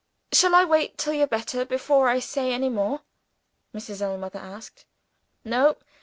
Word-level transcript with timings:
"Shall 0.31 0.55
I 0.55 0.65
wait 0.65 0.97
till 0.97 1.13
you're 1.13 1.27
better 1.27 1.63
before 1.63 2.09
I 2.09 2.17
say 2.17 2.51
any 2.53 2.69
more?" 2.69 3.01
Mrs. 3.71 4.01
Ellmother 4.01 4.39
asked. 4.39 4.87
"No? 5.45 5.77